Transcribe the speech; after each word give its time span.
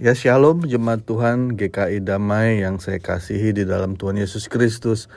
Ya 0.00 0.16
shalom 0.16 0.64
jemaat 0.64 1.04
Tuhan 1.04 1.52
GKI 1.52 2.00
Damai 2.00 2.64
yang 2.64 2.80
saya 2.80 2.96
kasihi 2.96 3.52
di 3.52 3.68
dalam 3.68 4.00
Tuhan 4.00 4.16
Yesus 4.16 4.48
Kristus. 4.48 5.12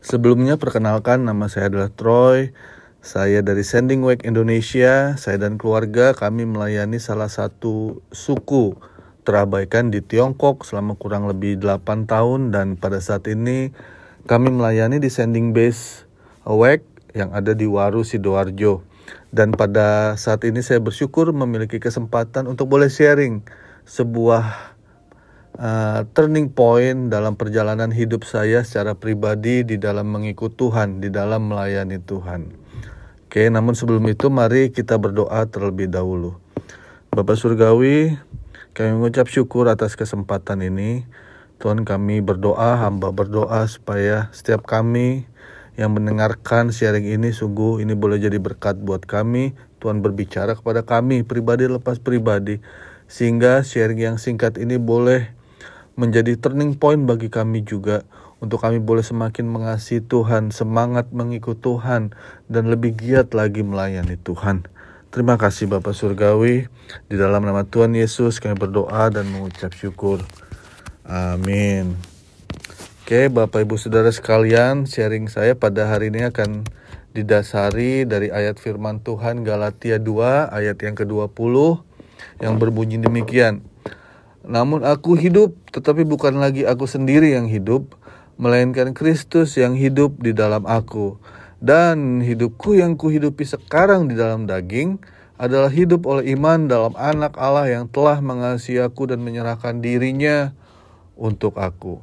Sebelumnya 0.00 0.56
perkenalkan 0.56 1.28
nama 1.28 1.52
saya 1.52 1.68
adalah 1.68 1.92
Troy. 1.92 2.56
Saya 3.04 3.44
dari 3.44 3.60
Sending 3.60 4.00
Wake 4.00 4.24
Indonesia. 4.24 5.20
Saya 5.20 5.36
dan 5.36 5.60
keluarga 5.60 6.16
kami 6.16 6.48
melayani 6.48 6.96
salah 6.96 7.28
satu 7.28 8.00
suku 8.08 8.80
terabaikan 9.28 9.92
di 9.92 10.00
Tiongkok 10.00 10.64
selama 10.64 10.96
kurang 10.96 11.28
lebih 11.28 11.60
8 11.60 12.08
tahun 12.08 12.56
dan 12.56 12.80
pada 12.80 13.04
saat 13.04 13.28
ini 13.28 13.76
kami 14.24 14.48
melayani 14.48 14.96
di 14.96 15.12
Sending 15.12 15.52
Base 15.52 16.08
Awake 16.48 16.88
yang 17.12 17.36
ada 17.36 17.52
di 17.52 17.68
Waru 17.68 18.00
Sidoarjo. 18.00 18.80
Dan 19.28 19.52
pada 19.52 20.16
saat 20.16 20.40
ini 20.48 20.64
saya 20.64 20.80
bersyukur 20.80 21.36
memiliki 21.36 21.76
kesempatan 21.76 22.48
untuk 22.48 22.72
boleh 22.72 22.88
sharing 22.88 23.44
sebuah 23.86 24.74
uh, 25.56 26.00
turning 26.10 26.50
point 26.50 27.06
dalam 27.06 27.38
perjalanan 27.38 27.94
hidup 27.94 28.26
saya 28.26 28.66
secara 28.66 28.98
pribadi 28.98 29.62
di 29.62 29.78
dalam 29.78 30.10
mengikut 30.10 30.58
Tuhan, 30.58 30.98
di 30.98 31.08
dalam 31.08 31.46
melayani 31.46 32.02
Tuhan. 32.02 32.50
Oke, 33.30 33.46
namun 33.46 33.78
sebelum 33.78 34.02
itu 34.10 34.26
mari 34.26 34.74
kita 34.74 34.98
berdoa 34.98 35.46
terlebih 35.46 35.86
dahulu. 35.86 36.34
Bapak 37.14 37.38
Surgawi, 37.38 38.18
kami 38.74 38.90
mengucap 38.98 39.30
syukur 39.30 39.70
atas 39.70 39.94
kesempatan 39.94 40.66
ini. 40.66 41.06
Tuhan 41.56 41.88
kami 41.88 42.20
berdoa, 42.20 42.76
hamba 42.82 43.08
berdoa 43.14 43.64
supaya 43.70 44.28
setiap 44.36 44.68
kami 44.68 45.24
yang 45.80 45.96
mendengarkan 45.96 46.72
sharing 46.72 47.08
ini 47.08 47.32
sungguh 47.32 47.80
ini 47.80 47.96
boleh 47.96 48.20
jadi 48.20 48.36
berkat 48.36 48.76
buat 48.82 49.08
kami. 49.08 49.56
Tuhan 49.80 50.00
berbicara 50.04 50.56
kepada 50.56 50.84
kami 50.84 51.22
pribadi 51.22 51.68
lepas 51.68 52.00
pribadi 52.00 52.60
sehingga 53.06 53.62
sharing 53.62 53.98
yang 53.98 54.16
singkat 54.18 54.58
ini 54.58 54.78
boleh 54.78 55.30
menjadi 55.96 56.36
turning 56.36 56.76
point 56.76 57.02
bagi 57.08 57.32
kami 57.32 57.64
juga 57.64 58.04
untuk 58.36 58.60
kami 58.60 58.78
boleh 58.78 59.00
semakin 59.00 59.48
mengasihi 59.48 60.04
Tuhan, 60.04 60.52
semangat 60.52 61.08
mengikut 61.08 61.56
Tuhan 61.64 62.12
dan 62.52 62.68
lebih 62.68 62.92
giat 62.92 63.32
lagi 63.32 63.64
melayani 63.64 64.20
Tuhan. 64.20 64.68
Terima 65.08 65.40
kasih 65.40 65.72
Bapak 65.72 65.96
Surgawi. 65.96 66.68
Di 67.08 67.16
dalam 67.16 67.40
nama 67.40 67.64
Tuhan 67.64 67.96
Yesus 67.96 68.36
kami 68.36 68.52
berdoa 68.52 69.08
dan 69.08 69.32
mengucap 69.32 69.72
syukur. 69.72 70.20
Amin. 71.08 71.96
Oke, 73.06 73.32
Bapak 73.32 73.64
Ibu 73.64 73.80
Saudara 73.80 74.12
sekalian, 74.12 74.84
sharing 74.84 75.32
saya 75.32 75.56
pada 75.56 75.88
hari 75.88 76.12
ini 76.12 76.28
akan 76.28 76.68
didasari 77.16 78.04
dari 78.04 78.28
ayat 78.28 78.60
firman 78.60 79.00
Tuhan 79.00 79.40
Galatia 79.40 79.96
2 79.96 80.52
ayat 80.52 80.76
yang 80.84 80.92
ke-20 80.92 81.80
yang 82.38 82.60
berbunyi 82.60 83.00
demikian. 83.00 83.64
Namun 84.46 84.86
aku 84.86 85.18
hidup, 85.18 85.58
tetapi 85.74 86.06
bukan 86.06 86.38
lagi 86.38 86.62
aku 86.62 86.86
sendiri 86.86 87.34
yang 87.34 87.50
hidup, 87.50 87.98
melainkan 88.38 88.94
Kristus 88.94 89.58
yang 89.58 89.74
hidup 89.74 90.22
di 90.22 90.30
dalam 90.30 90.62
aku. 90.68 91.18
Dan 91.58 92.20
hidupku 92.20 92.76
yang 92.76 92.94
kuhidupi 92.94 93.42
sekarang 93.48 94.06
di 94.06 94.14
dalam 94.14 94.44
daging 94.44 95.00
adalah 95.36 95.68
hidup 95.68 96.04
oleh 96.08 96.32
iman 96.36 96.68
dalam 96.68 96.92
anak 96.96 97.36
Allah 97.36 97.68
yang 97.68 97.84
telah 97.88 98.20
mengasihi 98.20 98.80
aku 98.80 99.08
dan 99.08 99.20
menyerahkan 99.20 99.80
dirinya 99.80 100.52
untuk 101.16 101.56
aku. 101.60 102.00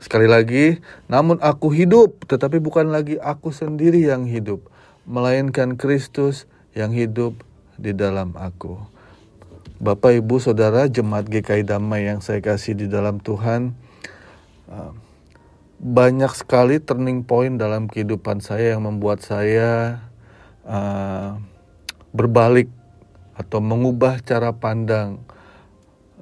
Sekali 0.00 0.26
lagi, 0.26 0.80
namun 1.06 1.36
aku 1.44 1.70
hidup, 1.70 2.24
tetapi 2.24 2.56
bukan 2.56 2.88
lagi 2.88 3.20
aku 3.20 3.52
sendiri 3.52 4.00
yang 4.00 4.24
hidup, 4.24 4.64
melainkan 5.04 5.76
Kristus 5.76 6.48
yang 6.72 6.94
hidup 6.94 7.36
di 7.76 7.92
dalam 7.92 8.32
aku. 8.38 8.80
Bapak, 9.80 10.12
Ibu, 10.12 10.44
Saudara, 10.44 10.92
Jemaat 10.92 11.24
GKI 11.32 11.64
Damai 11.64 12.04
yang 12.04 12.20
saya 12.20 12.44
kasih 12.44 12.76
di 12.76 12.84
dalam 12.84 13.16
Tuhan, 13.16 13.72
uh, 14.68 14.92
banyak 15.80 16.28
sekali 16.36 16.84
turning 16.84 17.24
point 17.24 17.56
dalam 17.56 17.88
kehidupan 17.88 18.44
saya 18.44 18.76
yang 18.76 18.84
membuat 18.84 19.24
saya 19.24 20.04
uh, 20.68 21.40
berbalik 22.12 22.68
atau 23.32 23.64
mengubah 23.64 24.20
cara 24.20 24.52
pandang 24.52 25.24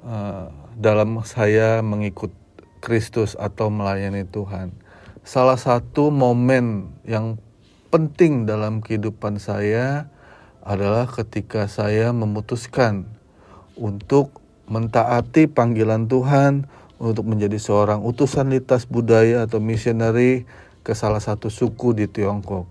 uh, 0.07 0.47
dalam 0.79 1.19
saya 1.27 1.83
mengikut 1.83 2.31
Kristus 2.79 3.35
atau 3.35 3.67
melayani 3.67 4.23
Tuhan. 4.23 4.71
Salah 5.27 5.59
satu 5.59 6.15
momen 6.15 6.95
yang 7.03 7.35
penting 7.91 8.47
dalam 8.47 8.79
kehidupan 8.79 9.35
saya 9.35 10.07
adalah 10.63 11.11
ketika 11.11 11.67
saya 11.67 12.15
memutuskan 12.15 13.18
untuk 13.79 14.35
mentaati 14.69 15.47
panggilan 15.49 16.05
Tuhan 16.11 16.67
untuk 16.99 17.25
menjadi 17.25 17.55
seorang 17.55 18.03
utusan 18.03 18.51
lintas 18.51 18.85
budaya 18.85 19.47
atau 19.47 19.63
misioneri 19.63 20.43
ke 20.83 20.91
salah 20.91 21.23
satu 21.23 21.47
suku 21.47 21.95
di 21.95 22.05
Tiongkok. 22.11 22.67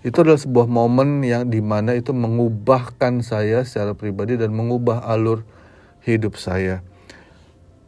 Itu 0.00 0.24
adalah 0.24 0.40
sebuah 0.40 0.68
momen 0.68 1.20
yang 1.24 1.48
di 1.52 1.60
mana 1.60 1.92
itu 1.92 2.16
mengubahkan 2.16 3.20
saya 3.20 3.64
secara 3.68 3.92
pribadi 3.92 4.36
dan 4.36 4.52
mengubah 4.56 5.04
alur 5.04 5.44
hidup 6.04 6.40
saya. 6.40 6.80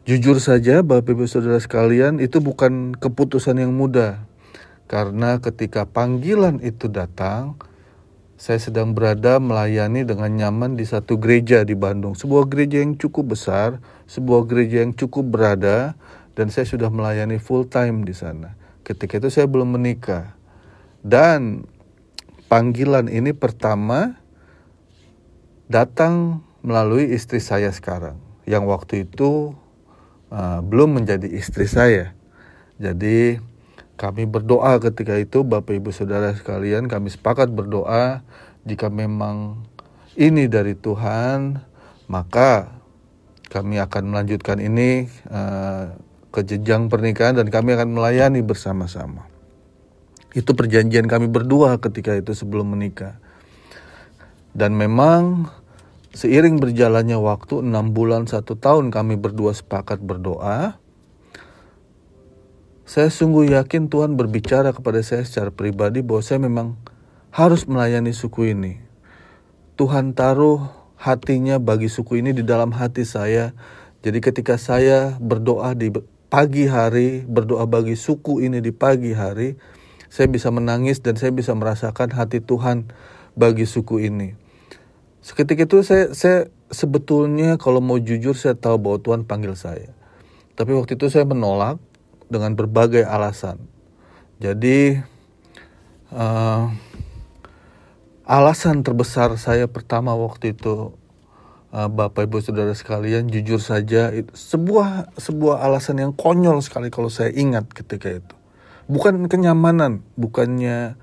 Jujur 0.05 0.43
saja 0.43 0.83
Bapak 0.83 1.15
Ibu 1.15 1.25
Saudara 1.31 1.63
sekalian 1.63 2.19
itu 2.19 2.43
bukan 2.43 2.93
keputusan 2.99 3.57
yang 3.63 3.73
mudah. 3.73 4.27
Karena 4.91 5.41
ketika 5.41 5.89
panggilan 5.89 6.61
itu 6.61 6.91
datang, 6.93 7.57
saya 8.43 8.59
sedang 8.59 8.91
berada 8.91 9.39
melayani 9.39 10.03
dengan 10.03 10.27
nyaman 10.27 10.75
di 10.75 10.83
satu 10.83 11.15
gereja 11.15 11.63
di 11.63 11.79
Bandung. 11.79 12.19
Sebuah 12.19 12.51
gereja 12.51 12.83
yang 12.83 12.99
cukup 12.99 13.39
besar, 13.39 13.79
sebuah 14.11 14.51
gereja 14.51 14.83
yang 14.83 14.99
cukup 14.99 15.31
berada, 15.31 15.95
dan 16.35 16.51
saya 16.51 16.67
sudah 16.67 16.91
melayani 16.91 17.39
full 17.39 17.71
time 17.71 18.03
di 18.03 18.11
sana. 18.11 18.59
Ketika 18.83 19.23
itu 19.23 19.31
saya 19.31 19.47
belum 19.47 19.79
menikah. 19.79 20.35
Dan 21.07 21.71
panggilan 22.51 23.07
ini 23.07 23.31
pertama 23.31 24.19
datang 25.71 26.43
melalui 26.67 27.15
istri 27.15 27.39
saya 27.39 27.71
sekarang. 27.71 28.19
Yang 28.43 28.65
waktu 28.67 28.95
itu 29.07 29.55
uh, 30.35 30.59
belum 30.67 30.99
menjadi 30.99 31.31
istri 31.31 31.71
saya. 31.71 32.11
Jadi 32.83 33.39
kami 34.01 34.27
berdoa 34.27 34.81
ketika 34.83 35.15
itu 35.21 35.45
Bapak 35.47 35.79
Ibu 35.79 35.91
Saudara 35.95 36.33
sekalian 36.35 36.91
kami 36.91 37.13
sepakat 37.13 37.53
berdoa 37.53 38.25
jika 38.65 38.89
memang 38.89 39.67
ini 40.17 40.49
dari 40.51 40.75
Tuhan 40.75 41.63
maka 42.11 42.83
kami 43.53 43.77
akan 43.77 44.17
melanjutkan 44.17 44.57
ini 44.65 45.13
uh, 45.29 45.93
ke 46.33 46.41
jenjang 46.41 46.89
pernikahan 46.89 47.37
dan 47.37 47.53
kami 47.53 47.77
akan 47.77 47.93
melayani 47.93 48.41
bersama-sama. 48.41 49.29
Itu 50.33 50.57
perjanjian 50.57 51.05
kami 51.05 51.29
berdua 51.29 51.77
ketika 51.77 52.17
itu 52.17 52.33
sebelum 52.33 52.73
menikah. 52.73 53.21
Dan 54.57 54.73
memang 54.77 55.53
seiring 56.17 56.57
berjalannya 56.57 57.21
waktu 57.21 57.61
enam 57.61 57.93
bulan 57.93 58.25
satu 58.25 58.57
tahun 58.57 58.89
kami 58.89 59.21
berdua 59.21 59.53
sepakat 59.53 60.01
berdoa 60.01 60.81
saya 62.83 63.15
sungguh 63.15 63.55
yakin 63.55 63.87
Tuhan 63.87 64.19
berbicara 64.19 64.75
kepada 64.75 64.99
saya 65.07 65.23
secara 65.23 65.55
pribadi 65.55 66.03
bahwa 66.03 66.23
saya 66.23 66.43
memang 66.43 66.75
harus 67.31 67.65
melayani 67.71 68.11
suku 68.11 68.51
ini. 68.51 68.83
Tuhan 69.79 70.19
taruh 70.19 70.67
hatinya 70.99 71.63
bagi 71.63 71.87
suku 71.87 72.19
ini 72.19 72.35
di 72.35 72.43
dalam 72.43 72.75
hati 72.75 73.07
saya. 73.07 73.55
Jadi 74.03 74.19
ketika 74.19 74.59
saya 74.59 75.15
berdoa 75.23 75.79
di 75.79 75.95
pagi 76.27 76.67
hari, 76.67 77.23
berdoa 77.23 77.71
bagi 77.71 77.95
suku 77.95 78.43
ini 78.43 78.59
di 78.59 78.75
pagi 78.75 79.15
hari, 79.15 79.55
saya 80.11 80.27
bisa 80.27 80.51
menangis 80.51 80.99
dan 80.99 81.15
saya 81.15 81.31
bisa 81.31 81.55
merasakan 81.55 82.11
hati 82.11 82.43
Tuhan 82.43 82.91
bagi 83.39 83.63
suku 83.63 84.03
ini. 84.03 84.35
Seketika 85.23 85.71
itu 85.71 85.87
saya, 85.87 86.11
saya 86.19 86.51
sebetulnya 86.75 87.55
kalau 87.63 87.79
mau 87.79 87.97
jujur 88.03 88.35
saya 88.35 88.59
tahu 88.59 88.77
bahwa 88.83 88.99
Tuhan 88.99 89.23
panggil 89.23 89.55
saya. 89.55 89.95
Tapi 90.59 90.75
waktu 90.75 90.99
itu 90.99 91.07
saya 91.09 91.23
menolak 91.23 91.79
dengan 92.31 92.55
berbagai 92.55 93.03
alasan. 93.07 93.59
Jadi 94.43 94.99
uh, 96.11 96.71
alasan 98.27 98.83
terbesar 98.83 99.35
saya 99.39 99.67
pertama 99.71 100.15
waktu 100.19 100.55
itu 100.55 100.95
uh, 101.73 101.89
Bapak 101.89 102.29
Ibu 102.29 102.43
Saudara 102.45 102.75
sekalian 102.77 103.27
jujur 103.31 103.59
saja 103.59 104.13
itu 104.13 104.31
sebuah 104.35 105.17
sebuah 105.17 105.65
alasan 105.65 106.03
yang 106.03 106.13
konyol 106.15 106.61
sekali 106.61 106.93
kalau 106.93 107.09
saya 107.09 107.33
ingat 107.33 107.71
ketika 107.73 108.13
itu. 108.13 108.35
Bukan 108.91 109.31
kenyamanan, 109.31 110.03
bukannya 110.19 110.99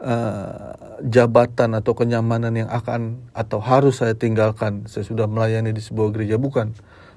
uh, 0.00 0.78
jabatan 1.02 1.74
atau 1.76 1.92
kenyamanan 1.92 2.54
yang 2.54 2.70
akan 2.70 3.26
atau 3.34 3.58
harus 3.58 4.00
saya 4.00 4.14
tinggalkan. 4.14 4.86
Saya 4.86 5.02
sudah 5.02 5.26
melayani 5.26 5.74
di 5.74 5.82
sebuah 5.82 6.14
gereja 6.14 6.38
bukan. 6.38 6.72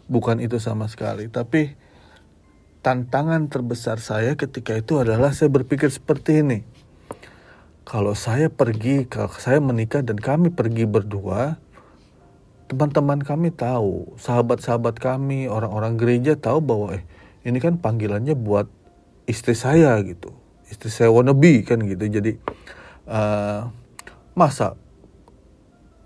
Bukan 0.07 0.39
itu 0.39 0.55
sama 0.55 0.87
sekali, 0.87 1.27
tapi 1.27 1.75
tantangan 2.87 3.51
terbesar 3.51 3.99
saya 3.99 4.39
ketika 4.39 4.71
itu 4.71 4.95
adalah 4.95 5.35
saya 5.35 5.51
berpikir 5.51 5.91
seperti 5.91 6.39
ini. 6.39 6.63
Kalau 7.83 8.15
saya 8.15 8.47
pergi, 8.47 9.03
kalau 9.11 9.27
saya 9.35 9.59
menikah 9.59 9.99
dan 9.99 10.15
kami 10.15 10.55
pergi 10.55 10.87
berdua, 10.87 11.59
teman-teman 12.71 13.19
kami 13.19 13.51
tahu, 13.51 14.15
sahabat-sahabat 14.15 15.03
kami, 15.03 15.51
orang-orang 15.51 15.99
gereja 15.99 16.39
tahu 16.39 16.63
bahwa 16.63 16.95
eh 16.95 17.03
ini 17.43 17.59
kan 17.59 17.75
panggilannya 17.75 18.39
buat 18.39 18.71
istri 19.27 19.51
saya 19.51 19.99
gitu, 20.07 20.31
istri 20.71 20.87
saya 20.87 21.11
wannabe 21.11 21.67
kan 21.67 21.83
gitu. 21.83 22.07
Jadi 22.07 22.39
uh, 23.11 23.67
masa 24.31 24.79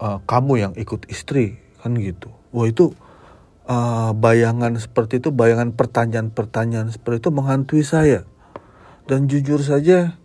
uh, 0.01 0.17
kamu 0.25 0.53
yang 0.57 0.73
ikut 0.73 1.05
istri 1.13 1.61
kan 1.77 1.93
gitu. 1.93 2.33
Wah 2.49 2.65
itu 2.65 2.97
uh, 3.67 4.11
bayangan 4.15 4.77
seperti 4.79 5.19
itu, 5.19 5.29
bayangan 5.33 5.73
pertanyaan-pertanyaan 5.75 6.93
seperti 6.93 7.27
itu 7.27 7.31
menghantui 7.33 7.83
saya. 7.83 8.25
Dan 9.09 9.27
jujur 9.27 9.59
saja 9.65 10.15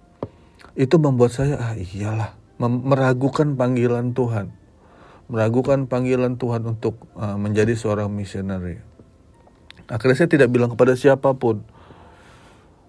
itu 0.76 0.96
membuat 1.00 1.32
saya 1.32 1.56
ah 1.56 1.72
iyalah 1.74 2.36
meragukan 2.60 3.56
panggilan 3.56 4.12
Tuhan 4.12 4.52
meragukan 5.26 5.90
panggilan 5.90 6.38
Tuhan 6.38 6.62
untuk 6.66 7.10
uh, 7.18 7.34
menjadi 7.34 7.74
seorang 7.74 8.10
misioneri. 8.10 8.78
Akhirnya 9.90 10.16
saya 10.18 10.30
tidak 10.30 10.50
bilang 10.50 10.74
kepada 10.74 10.94
siapa 10.94 11.34
pun. 11.34 11.62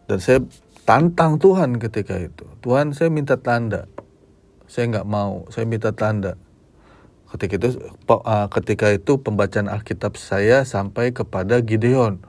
Dan 0.05 0.17
saya 0.21 0.39
tantang 0.85 1.41
Tuhan 1.41 1.81
ketika 1.81 2.17
itu. 2.17 2.45
Tuhan 2.61 2.93
saya 2.93 3.09
minta 3.09 3.37
tanda. 3.37 3.89
Saya 4.69 4.89
nggak 4.97 5.07
mau, 5.09 5.45
saya 5.49 5.65
minta 5.65 5.93
tanda. 5.93 6.37
Ketika 7.27 7.53
itu, 7.59 7.69
uh, 8.07 8.47
ketika 8.47 8.87
itu 8.95 9.19
pembacaan 9.19 9.67
Alkitab 9.67 10.15
saya 10.15 10.63
sampai 10.63 11.11
kepada 11.11 11.59
Gideon. 11.59 12.23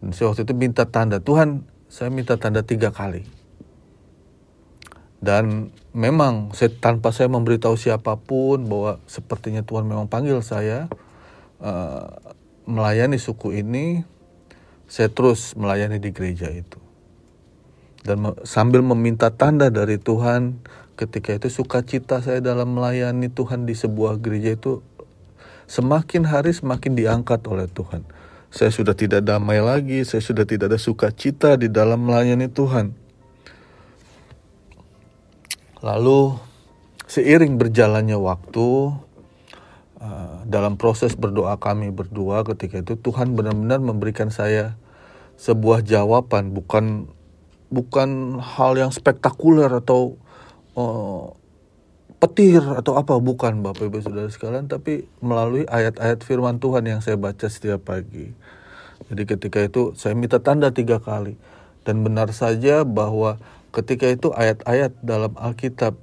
Dan 0.00 0.10
saya 0.16 0.32
waktu 0.32 0.48
itu 0.48 0.54
minta 0.56 0.88
tanda. 0.88 1.20
Tuhan, 1.20 1.68
saya 1.92 2.08
minta 2.08 2.40
tanda 2.40 2.64
tiga 2.64 2.88
kali. 2.88 3.28
Dan 5.18 5.74
memang 5.90 6.54
saya, 6.54 6.70
tanpa 6.70 7.10
saya 7.10 7.26
memberitahu 7.26 7.74
siapa 7.74 8.14
pun 8.16 8.64
bahwa 8.70 9.02
sepertinya 9.10 9.66
Tuhan 9.66 9.84
memang 9.84 10.06
panggil 10.06 10.38
saya 10.40 10.86
uh, 11.58 12.08
melayani 12.70 13.18
suku 13.18 13.58
ini, 13.58 14.06
saya 14.86 15.10
terus 15.10 15.58
melayani 15.58 15.98
di 15.98 16.14
gereja 16.14 16.48
itu. 16.48 16.78
Dan 18.06 18.30
sambil 18.46 18.80
meminta 18.80 19.28
tanda 19.34 19.68
dari 19.68 19.98
Tuhan, 19.98 20.62
ketika 20.98 21.38
itu 21.38 21.46
sukacita 21.46 22.18
saya 22.18 22.42
dalam 22.42 22.74
melayani 22.74 23.30
Tuhan 23.30 23.70
di 23.70 23.78
sebuah 23.78 24.18
gereja 24.18 24.58
itu 24.58 24.82
semakin 25.70 26.26
hari 26.26 26.50
semakin 26.50 26.98
diangkat 26.98 27.38
oleh 27.46 27.70
Tuhan. 27.70 28.02
Saya 28.50 28.74
sudah 28.74 28.98
tidak 28.98 29.22
damai 29.22 29.62
lagi, 29.62 30.02
saya 30.02 30.24
sudah 30.24 30.42
tidak 30.42 30.74
ada 30.74 30.80
sukacita 30.80 31.54
di 31.54 31.70
dalam 31.70 32.02
melayani 32.02 32.50
Tuhan 32.50 33.08
Lalu 35.78 36.34
seiring 37.06 37.54
berjalannya 37.54 38.18
waktu 38.18 38.98
uh, 40.02 40.42
dalam 40.42 40.74
proses 40.74 41.14
berdoa 41.14 41.54
kami 41.54 41.94
berdua 41.94 42.42
ketika 42.42 42.82
itu 42.82 42.98
Tuhan 42.98 43.38
benar-benar 43.38 43.78
memberikan 43.78 44.34
saya 44.34 44.74
sebuah 45.38 45.86
jawaban 45.86 46.50
bukan 46.50 47.06
bukan 47.70 48.42
hal 48.42 48.74
yang 48.74 48.90
spektakuler 48.90 49.70
atau 49.70 50.18
uh, 50.78 51.34
petir 52.22 52.62
atau 52.62 52.98
apa 52.98 53.18
bukan 53.18 53.62
Bapak 53.62 53.90
Ibu 53.90 53.98
Saudara 54.02 54.30
sekalian 54.30 54.70
tapi 54.70 55.06
melalui 55.18 55.66
ayat-ayat 55.66 56.22
firman 56.22 56.62
Tuhan 56.62 56.86
yang 56.86 57.00
saya 57.02 57.18
baca 57.18 57.46
setiap 57.50 57.86
pagi. 57.86 58.34
Jadi 59.10 59.22
ketika 59.26 59.58
itu 59.62 59.94
saya 59.94 60.14
minta 60.18 60.42
tanda 60.42 60.74
tiga 60.74 60.98
kali 60.98 61.38
dan 61.86 62.02
benar 62.02 62.34
saja 62.34 62.82
bahwa 62.82 63.38
ketika 63.70 64.10
itu 64.10 64.34
ayat-ayat 64.34 64.98
dalam 65.02 65.34
Alkitab 65.38 65.94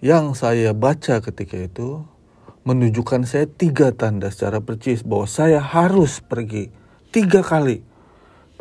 yang 0.00 0.32
saya 0.32 0.72
baca 0.72 1.20
ketika 1.20 1.56
itu 1.60 2.02
menunjukkan 2.64 3.28
saya 3.28 3.46
tiga 3.46 3.92
tanda 3.92 4.32
secara 4.32 4.64
percis 4.64 5.04
bahwa 5.04 5.28
saya 5.28 5.60
harus 5.60 6.24
pergi 6.24 6.72
tiga 7.12 7.44
kali. 7.44 7.84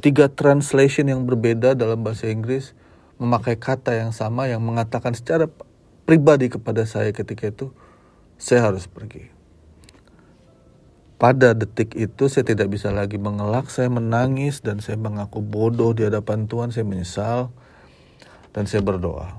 Tiga 0.01 0.33
translation 0.33 1.13
yang 1.13 1.29
berbeda 1.29 1.77
dalam 1.77 2.01
bahasa 2.01 2.25
Inggris 2.25 2.73
memakai 3.21 3.53
kata 3.53 3.93
yang 3.93 4.09
sama 4.09 4.49
yang 4.49 4.65
mengatakan 4.65 5.13
secara 5.13 5.45
pribadi 6.09 6.49
kepada 6.49 6.89
saya 6.89 7.13
ketika 7.13 7.53
itu 7.53 7.69
saya 8.41 8.65
harus 8.65 8.89
pergi. 8.89 9.29
Pada 11.21 11.53
detik 11.53 11.93
itu 11.93 12.33
saya 12.33 12.41
tidak 12.41 12.73
bisa 12.73 12.89
lagi 12.89 13.21
mengelak, 13.21 13.69
saya 13.69 13.93
menangis 13.93 14.65
dan 14.65 14.81
saya 14.81 14.97
mengaku 14.97 15.37
bodoh 15.45 15.93
di 15.93 16.01
hadapan 16.01 16.49
Tuhan, 16.49 16.73
saya 16.73 16.81
menyesal 16.81 17.53
dan 18.57 18.65
saya 18.65 18.81
berdoa. 18.81 19.37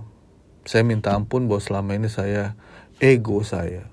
Saya 0.62 0.86
minta 0.86 1.10
ampun 1.10 1.50
bahwa 1.50 1.58
selama 1.58 1.98
ini 1.98 2.06
saya 2.06 2.54
ego 3.02 3.42
saya. 3.42 3.90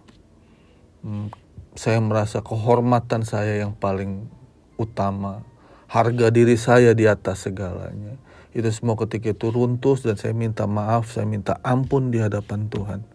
Hmm, 1.01 1.33
saya 1.73 1.97
merasa 1.97 2.45
kehormatan 2.45 3.25
saya 3.25 3.65
yang 3.65 3.73
paling 3.73 4.29
utama, 4.77 5.41
harga 5.89 6.29
diri 6.29 6.61
saya 6.61 6.93
di 6.93 7.09
atas 7.09 7.49
segalanya. 7.49 8.21
Itu 8.59 8.69
semua 8.75 8.99
ketika 8.99 9.31
itu 9.31 9.47
runtuh 9.55 9.95
dan 10.03 10.19
saya 10.19 10.35
minta 10.35 10.67
maaf, 10.67 11.15
saya 11.15 11.23
minta 11.23 11.63
ampun 11.63 12.11
di 12.11 12.19
hadapan 12.19 12.67
Tuhan. 12.67 13.07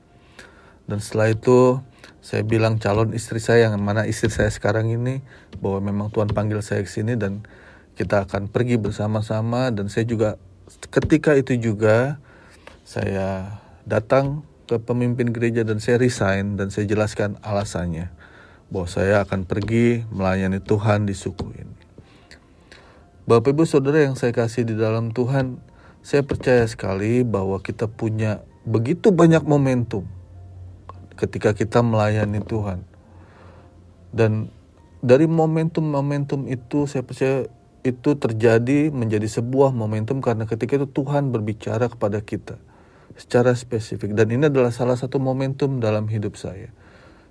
Dan 0.88 0.99
setelah 1.05 1.32
itu 1.32 1.85
saya 2.25 2.41
bilang 2.44 2.81
calon 2.81 3.12
istri 3.12 3.37
saya 3.41 3.69
yang 3.69 3.76
mana 3.85 4.08
istri 4.08 4.32
saya 4.32 4.49
sekarang 4.49 4.88
ini 4.88 5.20
bahwa 5.61 5.85
memang 5.85 6.08
Tuhan 6.08 6.32
panggil 6.32 6.64
saya 6.64 6.81
ke 6.81 6.88
sini 6.88 7.20
dan 7.20 7.44
kita 8.00 8.25
akan 8.25 8.49
pergi 8.49 8.81
bersama-sama 8.81 9.69
dan 9.69 9.93
saya 9.93 10.08
juga 10.08 10.41
ketika 10.88 11.37
itu 11.37 11.61
juga 11.61 12.17
saya 12.85 13.61
datang 13.85 14.44
ke 14.64 14.81
pemimpin 14.81 15.32
gereja 15.32 15.64
dan 15.64 15.81
saya 15.81 16.00
resign 16.00 16.56
dan 16.56 16.73
saya 16.73 16.88
jelaskan 16.88 17.37
alasannya 17.44 18.08
bahwa 18.73 18.88
saya 18.88 19.25
akan 19.25 19.44
pergi 19.44 20.08
melayani 20.08 20.61
Tuhan 20.61 21.05
di 21.05 21.12
suku 21.12 21.49
ini. 21.52 21.64
Bapak 23.25 23.56
Ibu 23.56 23.65
Saudara 23.65 24.05
yang 24.05 24.21
saya 24.21 24.37
kasih 24.37 24.69
di 24.69 24.76
dalam 24.76 25.09
Tuhan, 25.09 25.56
saya 26.05 26.21
percaya 26.21 26.61
sekali 26.69 27.25
bahwa 27.25 27.56
kita 27.56 27.88
punya 27.88 28.44
begitu 28.69 29.17
banyak 29.17 29.41
momentum 29.49 30.05
ketika 31.17 31.56
kita 31.56 31.81
melayani 31.81 32.44
Tuhan. 32.44 32.85
Dan 34.12 34.53
dari 35.00 35.25
momentum-momentum 35.25 36.53
itu 36.53 36.85
saya 36.85 37.00
percaya 37.00 37.49
itu 37.81 38.12
terjadi 38.12 38.93
menjadi 38.93 39.25
sebuah 39.41 39.73
momentum 39.73 40.20
karena 40.20 40.44
ketika 40.44 40.85
itu 40.85 40.88
Tuhan 40.93 41.32
berbicara 41.32 41.88
kepada 41.88 42.20
kita 42.20 42.61
secara 43.17 43.56
spesifik 43.56 44.12
dan 44.12 44.37
ini 44.37 44.53
adalah 44.53 44.69
salah 44.69 45.00
satu 45.00 45.17
momentum 45.17 45.81
dalam 45.81 46.12
hidup 46.12 46.37
saya. 46.37 46.69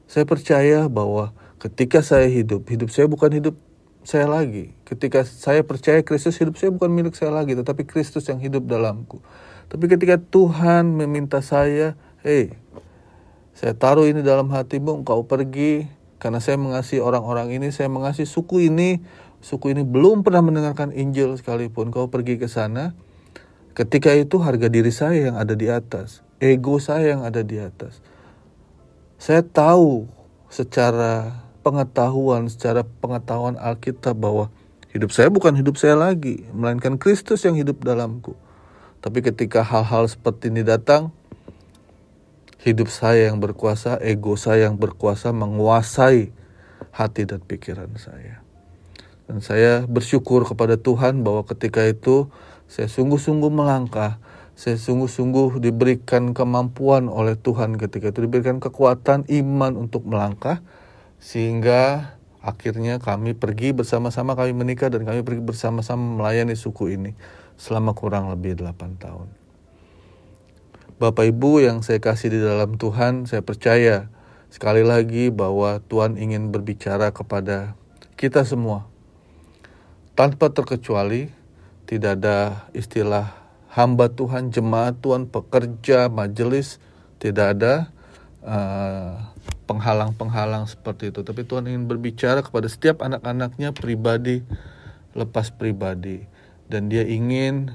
Saya 0.10 0.26
percaya 0.26 0.90
bahwa 0.90 1.38
ketika 1.62 2.02
saya 2.02 2.26
hidup, 2.34 2.66
hidup 2.66 2.90
saya 2.90 3.06
bukan 3.06 3.30
hidup 3.30 3.54
saya 4.04 4.28
lagi. 4.28 4.76
Ketika 4.84 5.24
saya 5.24 5.64
percaya 5.64 6.04
Kristus 6.04 6.36
hidup 6.40 6.60
saya 6.60 6.72
bukan 6.72 6.92
milik 6.92 7.16
saya 7.16 7.32
lagi, 7.32 7.56
tetapi 7.56 7.88
Kristus 7.88 8.28
yang 8.28 8.40
hidup 8.44 8.68
dalamku. 8.68 9.24
Tapi 9.72 9.88
ketika 9.88 10.20
Tuhan 10.20 10.94
meminta 10.94 11.40
saya, 11.40 11.96
"Hei, 12.22 12.54
saya 13.54 13.74
taruh 13.78 14.06
ini 14.10 14.26
dalam 14.26 14.52
hatimu, 14.52 15.02
engkau 15.02 15.24
pergi 15.24 15.88
karena 16.18 16.42
saya 16.42 16.56
mengasihi 16.56 17.04
orang-orang 17.04 17.52
ini, 17.52 17.70
saya 17.70 17.92
mengasihi 17.92 18.26
suku 18.26 18.72
ini, 18.72 19.04
suku 19.44 19.76
ini 19.76 19.84
belum 19.84 20.24
pernah 20.24 20.40
mendengarkan 20.40 20.96
Injil 20.96 21.36
sekalipun. 21.36 21.92
Kau 21.92 22.08
pergi 22.08 22.40
ke 22.40 22.48
sana, 22.48 22.96
ketika 23.76 24.16
itu 24.16 24.40
harga 24.40 24.72
diri 24.72 24.90
saya 24.90 25.32
yang 25.32 25.36
ada 25.36 25.54
di 25.54 25.68
atas, 25.68 26.24
ego 26.40 26.80
saya 26.80 27.14
yang 27.14 27.22
ada 27.28 27.44
di 27.44 27.60
atas. 27.60 28.00
Saya 29.20 29.44
tahu 29.44 30.08
secara 30.50 31.44
pengetahuan, 31.64 32.52
secara 32.52 32.84
pengetahuan 32.84 33.56
Alkitab 33.56 34.20
bahwa 34.20 34.52
hidup 34.92 35.16
saya 35.16 35.32
bukan 35.32 35.56
hidup 35.56 35.80
saya 35.80 35.96
lagi, 35.96 36.44
melainkan 36.52 37.00
Kristus 37.00 37.48
yang 37.48 37.56
hidup 37.56 37.82
dalamku. 37.82 38.36
Tapi 39.00 39.24
ketika 39.24 39.64
hal-hal 39.64 40.06
seperti 40.12 40.52
ini 40.52 40.62
datang, 40.62 41.16
hidup 42.64 42.92
saya 42.92 43.32
yang 43.32 43.40
berkuasa, 43.40 44.00
ego 44.00 44.36
saya 44.36 44.72
yang 44.72 44.80
berkuasa 44.80 45.32
menguasai 45.32 46.32
hati 46.92 47.24
dan 47.28 47.44
pikiran 47.44 47.92
saya. 48.00 48.44
Dan 49.28 49.40
saya 49.40 49.88
bersyukur 49.88 50.44
kepada 50.44 50.76
Tuhan 50.76 51.24
bahwa 51.24 51.48
ketika 51.48 51.84
itu 51.84 52.28
saya 52.68 52.92
sungguh-sungguh 52.92 53.52
melangkah, 53.52 54.20
saya 54.54 54.78
sungguh-sungguh 54.78 55.58
diberikan 55.58 56.32
kemampuan 56.38 57.10
oleh 57.10 57.34
Tuhan 57.34 57.76
ketika 57.80 58.14
itu 58.14 58.30
diberikan 58.30 58.62
kekuatan 58.62 59.26
iman 59.26 59.74
untuk 59.74 60.06
melangkah 60.06 60.62
sehingga 61.24 62.14
akhirnya 62.44 63.00
kami 63.00 63.32
pergi 63.32 63.72
bersama-sama 63.72 64.36
kami 64.36 64.52
menikah 64.52 64.92
dan 64.92 65.08
kami 65.08 65.24
pergi 65.24 65.40
bersama-sama 65.40 66.20
melayani 66.20 66.60
suku 66.60 67.00
ini 67.00 67.16
selama 67.56 67.96
kurang 67.96 68.28
lebih 68.28 68.60
8 68.60 69.00
tahun. 69.00 69.32
Bapak 71.00 71.24
Ibu 71.32 71.64
yang 71.64 71.80
saya 71.80 72.04
kasih 72.04 72.36
di 72.36 72.40
dalam 72.44 72.76
Tuhan, 72.76 73.24
saya 73.24 73.40
percaya 73.40 74.12
sekali 74.52 74.84
lagi 74.84 75.32
bahwa 75.32 75.80
Tuhan 75.88 76.20
ingin 76.20 76.52
berbicara 76.52 77.16
kepada 77.16 77.80
kita 78.20 78.44
semua. 78.44 78.86
Tanpa 80.14 80.54
terkecuali, 80.54 81.32
tidak 81.90 82.22
ada 82.22 82.70
istilah 82.78 83.34
hamba 83.74 84.12
Tuhan, 84.14 84.54
jemaat 84.54 85.02
Tuhan, 85.02 85.32
pekerja, 85.32 86.12
majelis, 86.14 86.78
tidak 87.18 87.58
ada 87.58 87.74
uh, 88.46 89.33
penghalang-penghalang 89.74 90.70
seperti 90.70 91.10
itu. 91.10 91.26
Tapi 91.26 91.50
Tuhan 91.50 91.66
ingin 91.66 91.90
berbicara 91.90 92.46
kepada 92.46 92.70
setiap 92.70 93.02
anak-anaknya 93.02 93.74
pribadi 93.74 94.46
lepas 95.18 95.50
pribadi. 95.50 96.30
Dan 96.70 96.94
dia 96.94 97.02
ingin 97.02 97.74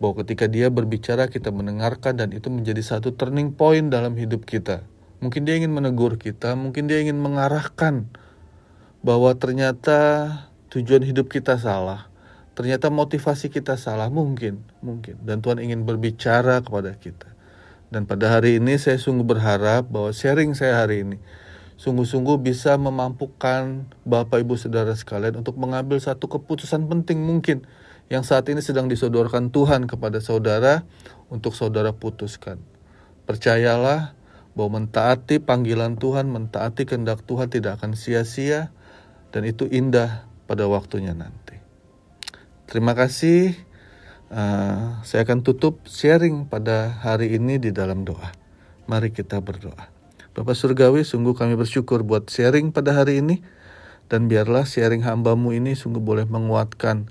bahwa 0.00 0.24
ketika 0.24 0.48
dia 0.48 0.72
berbicara 0.72 1.28
kita 1.28 1.52
mendengarkan 1.52 2.16
dan 2.16 2.32
itu 2.32 2.48
menjadi 2.48 2.80
satu 2.80 3.12
turning 3.12 3.52
point 3.52 3.88
dalam 3.92 4.16
hidup 4.16 4.44
kita. 4.48 4.84
Mungkin 5.24 5.48
dia 5.48 5.56
ingin 5.56 5.72
menegur 5.72 6.20
kita, 6.20 6.52
mungkin 6.52 6.84
dia 6.84 7.00
ingin 7.00 7.16
mengarahkan 7.16 8.04
bahwa 9.00 9.32
ternyata 9.36 10.28
tujuan 10.72 11.04
hidup 11.04 11.32
kita 11.32 11.56
salah. 11.56 12.08
Ternyata 12.54 12.86
motivasi 12.86 13.50
kita 13.50 13.74
salah, 13.74 14.06
mungkin, 14.12 14.62
mungkin. 14.78 15.18
Dan 15.26 15.42
Tuhan 15.42 15.58
ingin 15.58 15.82
berbicara 15.82 16.62
kepada 16.62 16.94
kita. 16.94 17.33
Dan 17.94 18.10
pada 18.10 18.26
hari 18.26 18.58
ini 18.58 18.74
saya 18.74 18.98
sungguh 18.98 19.22
berharap 19.22 19.86
bahwa 19.86 20.10
sharing 20.10 20.58
saya 20.58 20.82
hari 20.82 21.06
ini 21.06 21.22
sungguh-sungguh 21.78 22.42
bisa 22.42 22.74
memampukan 22.74 23.86
Bapak 24.02 24.42
Ibu 24.42 24.58
Saudara 24.58 24.98
sekalian 24.98 25.38
untuk 25.38 25.54
mengambil 25.62 26.02
satu 26.02 26.26
keputusan 26.26 26.90
penting 26.90 27.22
mungkin 27.22 27.62
yang 28.10 28.26
saat 28.26 28.50
ini 28.50 28.58
sedang 28.66 28.90
disodorkan 28.90 29.54
Tuhan 29.54 29.86
kepada 29.86 30.18
saudara 30.18 30.82
untuk 31.30 31.54
saudara 31.54 31.94
putuskan. 31.94 32.58
Percayalah 33.30 34.18
bahwa 34.58 34.82
mentaati 34.82 35.38
panggilan 35.38 35.94
Tuhan, 35.94 36.34
mentaati 36.34 36.90
kehendak 36.90 37.22
Tuhan 37.22 37.46
tidak 37.46 37.78
akan 37.78 37.94
sia-sia 37.94 38.74
dan 39.30 39.46
itu 39.46 39.70
indah 39.70 40.26
pada 40.50 40.66
waktunya 40.66 41.14
nanti. 41.14 41.62
Terima 42.66 42.98
kasih. 42.98 43.54
Uh, 44.34 44.98
saya 45.06 45.22
akan 45.22 45.46
tutup 45.46 45.86
sharing 45.86 46.50
pada 46.50 46.90
hari 46.90 47.38
ini 47.38 47.62
di 47.62 47.70
dalam 47.70 48.02
doa. 48.02 48.34
Mari 48.90 49.14
kita 49.14 49.38
berdoa. 49.38 49.86
Bapak 50.34 50.58
Surgawi, 50.58 51.06
sungguh 51.06 51.38
kami 51.38 51.54
bersyukur 51.54 52.02
buat 52.02 52.26
sharing 52.26 52.74
pada 52.74 52.98
hari 52.98 53.22
ini. 53.22 53.46
Dan 54.10 54.26
biarlah 54.26 54.66
sharing 54.66 55.06
hambamu 55.06 55.54
ini 55.54 55.78
sungguh 55.78 56.02
boleh 56.02 56.26
menguatkan. 56.26 57.06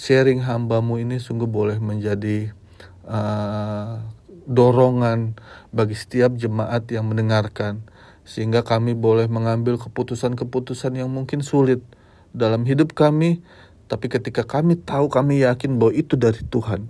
Sharing 0.00 0.40
hambamu 0.48 0.96
ini 1.04 1.20
sungguh 1.20 1.44
boleh 1.44 1.76
menjadi 1.84 2.56
uh, 3.04 4.00
dorongan 4.48 5.36
bagi 5.68 5.92
setiap 5.92 6.32
jemaat 6.40 6.88
yang 6.88 7.04
mendengarkan. 7.12 7.84
Sehingga 8.24 8.64
kami 8.64 8.96
boleh 8.96 9.28
mengambil 9.28 9.76
keputusan-keputusan 9.76 10.96
yang 10.96 11.12
mungkin 11.12 11.44
sulit 11.44 11.84
dalam 12.32 12.64
hidup 12.64 12.96
kami 12.96 13.44
tapi 13.84 14.08
ketika 14.08 14.42
kami 14.42 14.80
tahu, 14.80 15.12
kami 15.12 15.44
yakin 15.44 15.76
bahwa 15.76 15.92
itu 15.92 16.16
dari 16.16 16.40
Tuhan. 16.48 16.88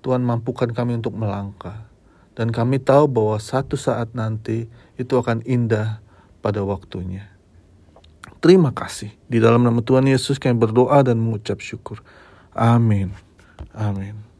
Tuhan 0.00 0.24
mampukan 0.24 0.68
kami 0.72 0.96
untuk 1.00 1.16
melangkah. 1.16 1.84
Dan 2.34 2.50
kami 2.50 2.82
tahu 2.82 3.06
bahwa 3.06 3.38
satu 3.38 3.78
saat 3.78 4.10
nanti 4.16 4.66
itu 4.98 5.14
akan 5.14 5.44
indah 5.46 6.02
pada 6.42 6.64
waktunya. 6.66 7.30
Terima 8.42 8.74
kasih. 8.74 9.14
Di 9.30 9.38
dalam 9.40 9.62
nama 9.64 9.80
Tuhan 9.80 10.04
Yesus 10.04 10.36
kami 10.36 10.58
berdoa 10.58 11.00
dan 11.06 11.20
mengucap 11.20 11.62
syukur. 11.62 12.02
Amin. 12.52 13.14
Amin. 13.72 14.33